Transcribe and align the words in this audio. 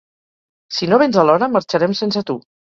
Si 0.77 0.89
no 0.93 0.99
vens 1.05 1.21
a 1.21 1.27
l'hora, 1.29 1.53
marxarem 1.59 1.97
sense 2.05 2.29
tu. 2.33 2.41